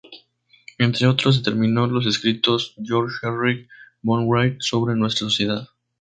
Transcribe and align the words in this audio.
Entre 0.79 1.05
otros, 1.05 1.43
determinó 1.43 1.85
los 1.85 2.07
escritos 2.07 2.73
de 2.75 2.87
Georg 2.87 3.11
Henrik 3.21 3.69
von 4.01 4.27
Wright 4.27 4.57
sobre 4.59 4.95
nuestra 4.95 5.29
sociedad. 5.29 5.67